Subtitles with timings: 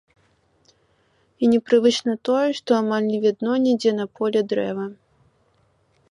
[1.41, 4.85] І непрывычна тое, што амаль не відно нідзе на полі дрэва.